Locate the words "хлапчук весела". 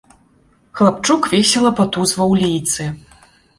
0.79-1.71